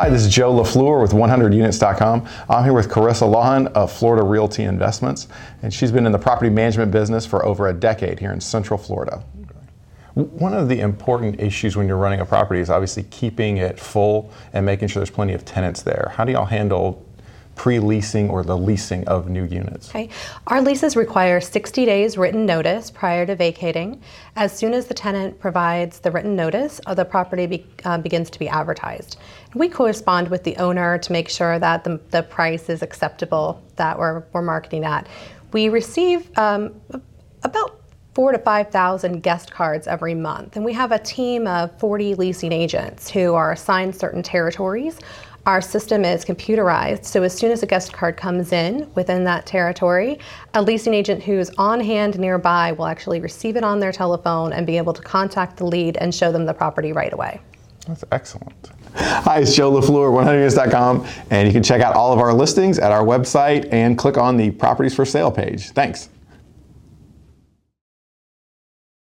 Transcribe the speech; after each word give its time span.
Hi, 0.00 0.08
this 0.08 0.24
is 0.24 0.32
Joe 0.32 0.52
LaFleur 0.52 1.02
with 1.02 1.10
100units.com. 1.10 2.28
I'm 2.48 2.62
here 2.62 2.72
with 2.72 2.88
Carissa 2.88 3.28
Lawhon 3.28 3.66
of 3.72 3.90
Florida 3.90 4.24
Realty 4.24 4.62
Investments, 4.62 5.26
and 5.62 5.74
she's 5.74 5.90
been 5.90 6.06
in 6.06 6.12
the 6.12 6.18
property 6.20 6.50
management 6.50 6.92
business 6.92 7.26
for 7.26 7.44
over 7.44 7.66
a 7.66 7.72
decade 7.72 8.20
here 8.20 8.30
in 8.30 8.40
Central 8.40 8.78
Florida. 8.78 9.24
One 10.14 10.54
of 10.54 10.68
the 10.68 10.78
important 10.78 11.40
issues 11.40 11.74
when 11.74 11.88
you're 11.88 11.96
running 11.96 12.20
a 12.20 12.24
property 12.24 12.60
is 12.60 12.70
obviously 12.70 13.02
keeping 13.10 13.56
it 13.56 13.76
full 13.80 14.30
and 14.52 14.64
making 14.64 14.86
sure 14.86 15.00
there's 15.00 15.10
plenty 15.10 15.32
of 15.32 15.44
tenants 15.44 15.82
there. 15.82 16.12
How 16.14 16.24
do 16.24 16.30
y'all 16.30 16.44
handle 16.44 17.04
pre-leasing 17.58 18.30
or 18.30 18.42
the 18.42 18.56
leasing 18.56 19.06
of 19.08 19.28
new 19.28 19.44
units? 19.44 19.90
Okay. 19.90 20.08
Our 20.46 20.62
leases 20.62 20.96
require 20.96 21.40
60 21.40 21.84
days 21.84 22.16
written 22.16 22.46
notice 22.46 22.90
prior 22.90 23.26
to 23.26 23.36
vacating. 23.36 24.00
As 24.36 24.56
soon 24.56 24.72
as 24.72 24.86
the 24.86 24.94
tenant 24.94 25.38
provides 25.38 25.98
the 25.98 26.10
written 26.10 26.34
notice, 26.34 26.80
uh, 26.86 26.94
the 26.94 27.04
property 27.04 27.46
be, 27.46 27.66
uh, 27.84 27.98
begins 27.98 28.30
to 28.30 28.38
be 28.38 28.48
advertised. 28.48 29.18
We 29.54 29.68
correspond 29.68 30.28
with 30.28 30.44
the 30.44 30.56
owner 30.56 30.96
to 30.98 31.12
make 31.12 31.28
sure 31.28 31.58
that 31.58 31.84
the, 31.84 32.00
the 32.10 32.22
price 32.22 32.70
is 32.70 32.82
acceptable 32.82 33.62
that 33.76 33.98
we're, 33.98 34.22
we're 34.32 34.42
marketing 34.42 34.84
at. 34.84 35.08
We 35.52 35.68
receive 35.68 36.30
um, 36.38 36.80
about 37.42 37.80
four 38.14 38.32
to 38.32 38.38
5,000 38.38 39.22
guest 39.22 39.52
cards 39.52 39.86
every 39.86 40.14
month. 40.14 40.56
And 40.56 40.64
we 40.64 40.72
have 40.72 40.90
a 40.90 40.98
team 40.98 41.46
of 41.46 41.78
40 41.78 42.16
leasing 42.16 42.52
agents 42.52 43.08
who 43.08 43.34
are 43.34 43.52
assigned 43.52 43.94
certain 43.94 44.22
territories. 44.22 44.98
Our 45.48 45.62
system 45.62 46.04
is 46.04 46.26
computerized, 46.26 47.06
so 47.06 47.22
as 47.22 47.34
soon 47.34 47.50
as 47.50 47.62
a 47.62 47.66
guest 47.66 47.90
card 47.90 48.18
comes 48.18 48.52
in 48.52 48.86
within 48.94 49.24
that 49.24 49.46
territory, 49.46 50.18
a 50.52 50.60
leasing 50.60 50.92
agent 50.92 51.22
who's 51.22 51.48
on 51.56 51.80
hand 51.80 52.18
nearby 52.18 52.72
will 52.72 52.84
actually 52.84 53.20
receive 53.20 53.56
it 53.56 53.64
on 53.64 53.80
their 53.80 53.90
telephone 53.90 54.52
and 54.52 54.66
be 54.66 54.76
able 54.76 54.92
to 54.92 55.00
contact 55.00 55.56
the 55.56 55.64
lead 55.64 55.96
and 55.96 56.14
show 56.14 56.30
them 56.30 56.44
the 56.44 56.52
property 56.52 56.92
right 56.92 57.14
away. 57.14 57.40
That's 57.86 58.04
excellent. 58.12 58.72
Hi, 58.94 59.38
it's 59.38 59.56
Joe 59.56 59.72
LaFleur, 59.72 60.12
100units.com, 60.12 61.06
and 61.30 61.48
you 61.48 61.52
can 61.54 61.62
check 61.62 61.80
out 61.80 61.96
all 61.96 62.12
of 62.12 62.18
our 62.18 62.34
listings 62.34 62.78
at 62.78 62.92
our 62.92 63.02
website 63.02 63.72
and 63.72 63.96
click 63.96 64.18
on 64.18 64.36
the 64.36 64.50
properties 64.50 64.94
for 64.94 65.06
sale 65.06 65.30
page. 65.30 65.70
Thanks. 65.70 66.10